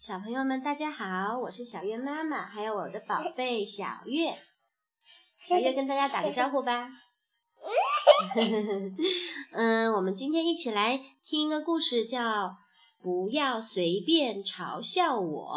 [0.00, 4.32] 小朋友们，大家好，我是小月妈妈，还有我的宝贝小月。
[5.38, 6.88] 小月跟大家打个招呼吧。
[9.52, 12.18] 嗯，我们今天一起来听一个故事，叫
[13.02, 15.52] 《不要随便嘲笑我》。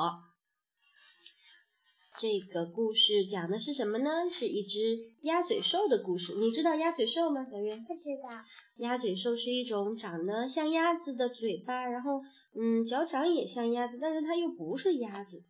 [2.20, 4.30] 这个故事讲的是什么呢？
[4.30, 6.36] 是一只鸭嘴兽的故事。
[6.36, 7.48] 你知道鸭嘴兽吗？
[7.50, 8.44] 小月不知道。
[8.80, 12.20] 鸭嘴兽是一种长得像鸭子的嘴巴，然后
[12.56, 15.46] 嗯，脚掌也像鸭子，但是它又不是鸭子，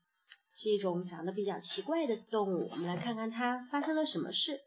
[0.56, 2.70] 是一种长得比较奇怪的动物。
[2.72, 4.62] 我们来看看它发生了什么事。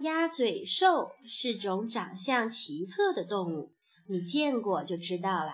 [0.00, 3.72] 鸭嘴兽是种长相奇特的动物，
[4.08, 5.52] 你见过就知道了。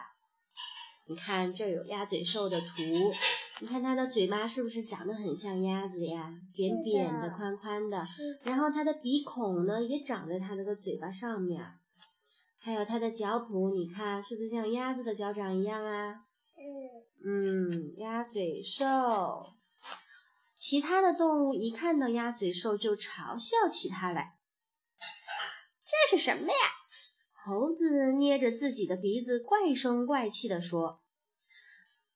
[1.07, 2.66] 你看，这有鸭嘴兽的图。
[3.60, 6.32] 你看它的嘴巴是不是长得很像鸭子呀？
[6.55, 8.05] 扁扁的、宽宽的。
[8.43, 11.60] 然后它的鼻孔呢，也长在它那个嘴巴上面。
[12.61, 16.15] 还有它的脚蹼，你看是不是像鸭子的脚掌一样啊？
[17.25, 19.55] 嗯，鸭嘴兽。
[20.57, 24.35] 其他的动物一看到鸭嘴兽就嘲笑起它来。
[26.10, 26.57] 这是什么呀？
[27.45, 31.01] 猴子捏着自己的鼻子，怪声怪气地说：“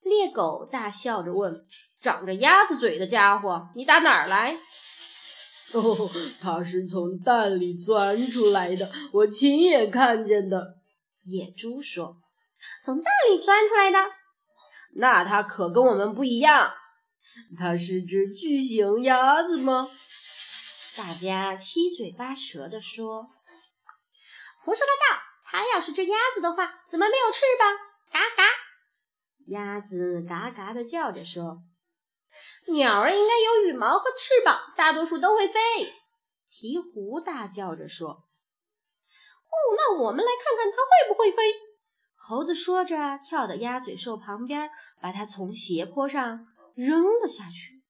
[0.03, 1.66] 猎狗大笑着问
[2.03, 4.59] ：‘长着鸭子嘴的家伙，你打哪儿来？’
[5.75, 10.77] 哦， 它是从蛋里钻出来的，我亲眼看见的。”
[11.25, 12.17] 野猪说
[12.84, 13.98] ：“从蛋里钻出来的？
[14.97, 16.73] 那它可跟我们不一样。
[17.59, 19.89] 它是只巨型鸭子吗？”
[20.95, 23.28] 大家七嘴八舌地说。
[24.65, 25.23] 胡说八道！
[25.45, 27.75] 它要是只鸭子的话，怎么没有翅膀？
[28.12, 28.45] 嘎嘎！
[29.47, 31.62] 鸭子嘎嘎地叫着说
[32.68, 35.60] ：“鸟儿应该有羽毛和翅膀，大多数都会飞。”
[36.52, 38.08] 鹈鹕大叫着说
[39.50, 41.54] ：“哦，那我们来看看它会不会飞。”
[42.14, 46.46] 猴子说着，跳到鸭嘴兽旁边，把它从斜坡上
[46.77, 47.82] 扔了下去。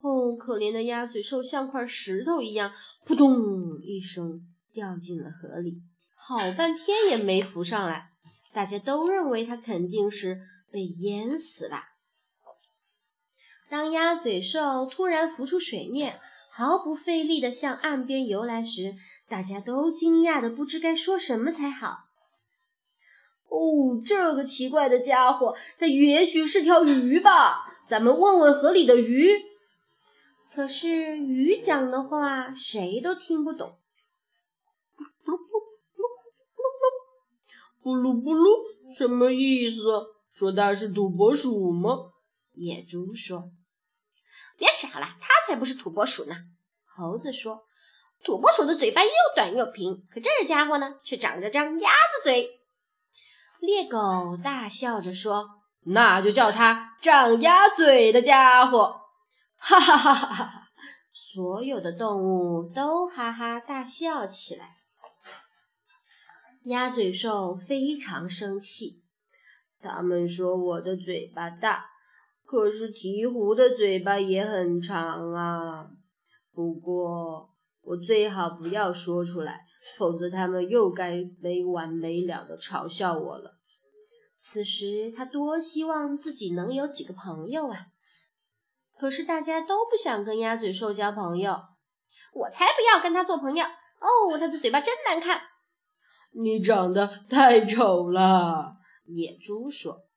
[0.00, 2.72] 哦，可怜的鸭嘴兽像块石头一样，
[3.04, 5.82] 扑通一声掉进了河里。
[6.14, 8.10] 好半天也没浮上来，
[8.52, 10.40] 大家都认为它肯定是
[10.70, 11.82] 被淹死了。
[13.68, 16.18] 当鸭嘴兽突然浮出水面，
[16.50, 18.94] 毫不费力地向岸边游来时，
[19.28, 22.04] 大家都惊讶的不知该说什么才好。
[23.48, 27.66] 哦，这个奇怪的家伙，它也许是条鱼吧？
[27.86, 29.28] 咱们问问河里的鱼。
[30.54, 33.78] 可是鱼讲的话谁都听不懂。
[37.82, 39.76] 咕噜咕噜，什么意思？
[40.32, 42.12] 说它是土拨鼠吗？
[42.54, 43.50] 野猪说
[44.58, 46.36] ：“别傻了，它才不是土拨鼠呢。”
[46.84, 47.64] 猴子说
[48.22, 52.60] ：“土拨鼠的嘴巴又短又平，可这家伙呢，却长着张鸭子嘴。”
[53.60, 55.48] 猎狗大笑着说
[55.86, 59.00] ：“那就叫它长鸭嘴的家伙！”
[59.56, 60.68] 哈哈哈哈哈！
[61.12, 64.76] 所有的动物都哈哈大笑起来。
[66.64, 69.02] 鸭嘴兽非常生气，
[69.80, 71.86] 他们说我的嘴巴大，
[72.50, 75.86] 可是鹈鹕的嘴巴也很长啊。
[76.54, 77.50] 不过
[77.82, 79.60] 我最好不要说出来，
[79.98, 83.58] 否则他们又该没完没了的嘲笑我了。
[84.40, 87.88] 此时他多希望自己能有几个朋友啊！
[88.98, 91.54] 可是大家都不想跟鸭嘴兽交朋友，
[92.32, 94.38] 我才不要跟他做朋友哦！
[94.38, 95.42] 他的嘴巴真难看。
[96.32, 100.07] 你长得太丑了，野猪说。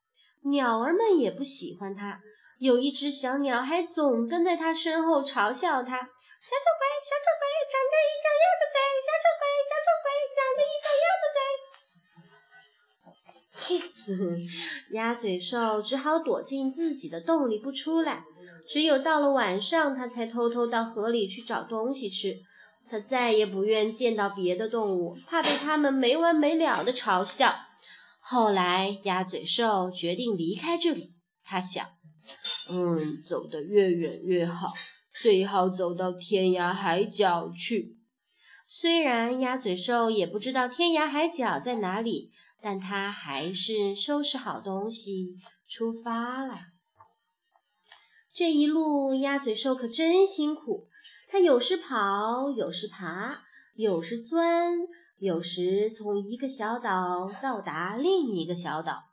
[0.44, 2.20] 鸟儿们也不喜欢它，
[2.60, 5.98] 有一只小鸟还总跟在它身后嘲笑它
[6.42, 11.40] ：“小丑鬼，小丑鬼，长着一张鸭子嘴；小丑鬼，小丑鬼，长着一张鸭子嘴。”
[13.54, 13.70] 嘿，
[14.94, 18.24] 鸭嘴兽只好躲进自己的洞里不出来。
[18.68, 22.38] 只有到了晚上，它才偷偷到河里去找东西吃。
[22.90, 27.54] 它再也不愿见到别的动物，怕被它们没完没了的嘲笑。
[28.22, 31.16] 后来，鸭嘴兽决定离开这里。
[31.44, 31.86] 他想，
[32.70, 32.98] 嗯，
[33.28, 34.72] 走得越远越好，
[35.22, 37.98] 最好走到天涯海角去。
[38.68, 42.32] 虽然鸭嘴兽也不知道天涯海角在哪里，
[42.62, 45.36] 但他还是收拾好东西
[45.68, 46.56] 出发了。
[48.34, 50.88] 这一路，鸭嘴兽可真辛苦。
[51.28, 53.42] 它有时跑，有时爬，
[53.76, 54.74] 有时钻，
[55.22, 59.04] 有时从一个小岛到达另一个小岛。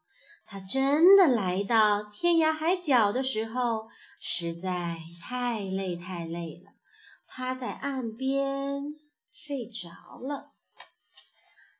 [0.47, 3.89] 它真的来到天涯海角的时候，
[4.19, 6.73] 实在太累太累了，
[7.29, 8.85] 趴在岸边
[9.31, 10.53] 睡着了。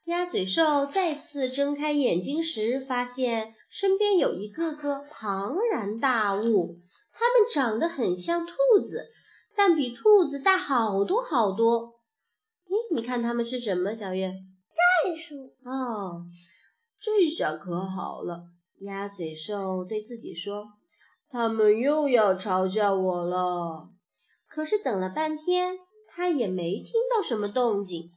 [0.05, 6.77] 鸭嘴兽再次睁开眼睛时，发现身边有一个个庞然大物，
[7.11, 8.53] 它们长得很像兔
[8.85, 9.07] 子，
[9.57, 11.95] 但比兔子大好多好多。
[12.69, 13.95] 咦，你看它们是什么？
[13.95, 15.55] 小月，袋鼠。
[15.65, 16.27] 哦，
[17.01, 18.45] 这下可好了。
[18.81, 20.75] 鸭嘴兽对自己说
[21.29, 23.91] ：“他们又要嘲笑我了。”
[24.47, 28.13] 可是等了半天，它也没听到什么动静。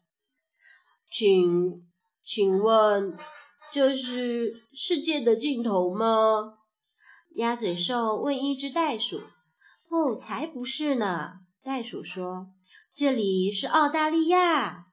[1.09, 1.87] 请，
[2.23, 3.13] 请问，
[3.73, 6.57] 这是世界的尽头吗？
[7.35, 9.19] 鸭嘴兽问一只袋鼠。
[9.89, 11.39] 哦，才不是呢！
[11.63, 12.47] 袋鼠说
[12.93, 14.87] ：“这里是澳大利亚。”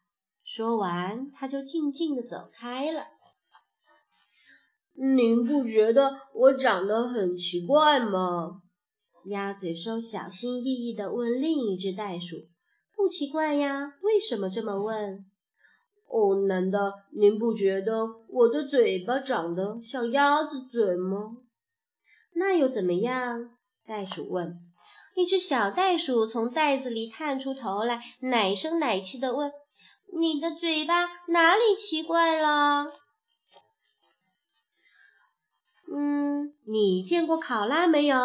[0.45, 3.07] 说完，他就静静的走开了。
[4.95, 8.63] 您不觉得我长得很奇怪吗？
[9.27, 12.37] 鸭嘴兽小心翼翼地问另一只袋鼠
[12.97, 15.25] ：“不奇怪呀，为什么这么问？”
[16.09, 21.37] 哦，难道您不觉得我的嘴巴长得像鸭子嘴吗？
[22.35, 23.51] 那又怎么样？
[23.85, 24.68] 袋鼠问。
[25.19, 29.51] 一只小袋鼠从袋子里探出头来，奶声奶气地问
[30.17, 32.93] ：“你的嘴巴哪里奇怪了？”
[35.93, 38.17] 嗯，你见过考拉没有？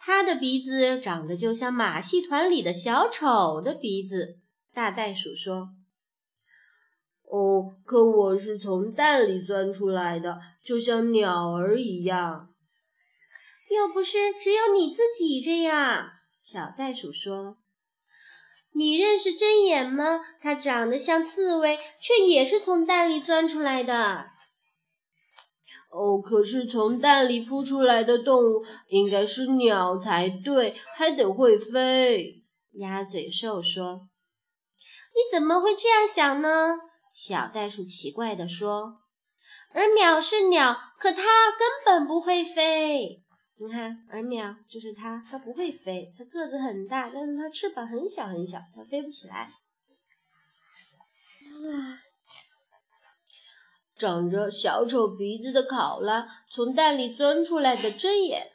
[0.00, 4.40] 它的鼻子长得就像马戏团里的小丑的鼻子。
[4.74, 5.68] 大袋鼠说。
[7.30, 12.48] 哦，可我是从蛋里钻出来的，就像鸟儿一样。
[13.70, 16.10] 又不是只有你自己这样，
[16.42, 17.58] 小袋鼠说。
[18.74, 20.20] 你认识针眼吗？
[20.40, 24.26] 它长得像刺猬，却也是从蛋里钻出来的。
[25.90, 32.42] 哦，可是从蛋里孵出来的动物应该是鸟才对，还得会飞。
[32.72, 34.08] 鸭嘴兽说。
[35.14, 36.78] 你怎么会这样想呢？
[37.14, 39.02] 小袋鼠奇怪地说
[39.74, 43.22] ：“而鸟是鸟，可它根本不会飞。
[43.64, 49.48] 你看，耳鸟就是它，它不会飞，它个子很大，但是它翅膀很小很小，它飞不起来。”
[53.96, 58.50] 长着小丑鼻子的考拉，从蛋里钻出来的针眼，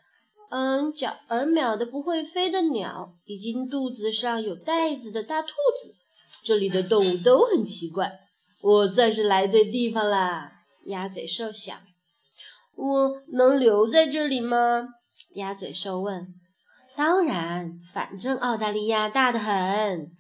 [0.50, 5.96] 嗯，叫耳鸟的不会飞的鸟，以及肚子上有袋子的大兔子，
[6.44, 8.20] 这里的动物都很奇怪。
[8.62, 11.80] 我算是来对地方啦，鸭嘴兽想。
[12.76, 14.90] 我能留在这里吗？
[15.38, 16.34] 鸭嘴兽问。
[16.96, 20.12] 当然，反正澳大利亚大得很。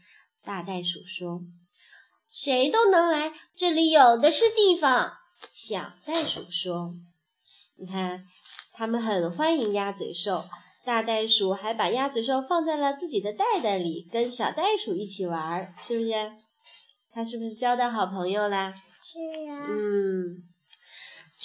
[0.43, 1.41] 大袋鼠说。
[2.29, 5.11] 谁都能来，这里有的是地方。
[5.55, 6.93] 小袋鼠说。
[7.77, 8.23] 你看，
[8.73, 10.45] 他们很欢迎鸭嘴兽。
[10.85, 16.11] 大袋鼠还把鸭嘴兽放在了自己的袋袋里，跟小袋鼠一起玩，是不是？
[17.11, 18.71] 它是不是交到好朋友啦？
[19.03, 19.65] 是呀。
[19.67, 20.43] 嗯，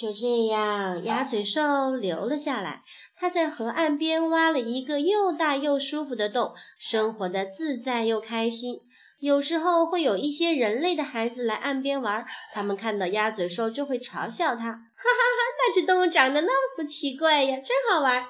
[0.03, 2.83] 就这样，鸭嘴兽留了下来。
[3.15, 8.81] 它在河岸边挖了一个又大又舒服的洞，生活的自在又开心。
[9.19, 18.25] 有时候会有一些人类的孩子来岸边玩，他们看到鸭嘴兽就会嘲笑它：“哈哈哈，那只动物长得那么奇怪呀，真好玩。”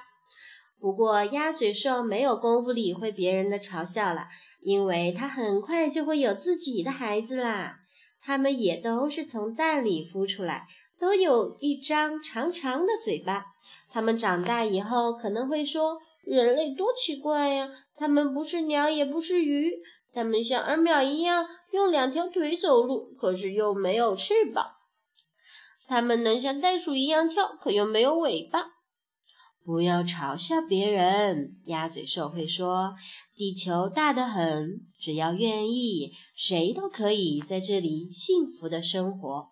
[0.80, 4.28] 不过鸭嘴兽没有功夫理会别人的嘲笑了。
[4.62, 7.80] 因为它很快就会有自己的孩子啦，
[8.22, 10.68] 它们也都是从蛋里孵出来，
[11.04, 13.48] 都有一张长长的嘴巴。
[13.92, 17.70] 它们长大以后可能会说：“人类多奇怪呀！
[17.98, 19.74] 它们不是鸟，也不是鱼，
[20.13, 24.66] 它们像儿鸟一样用两条腿走路，可是又没有翅膀。
[25.86, 28.68] 它们能像袋鼠一样跳，可又没有尾巴。”
[29.66, 32.96] 不要嘲笑别人，鸭嘴兽会说
[33.36, 39.50] ：“地球大得很，只要愿意，谁都可以在这里幸福的生活。”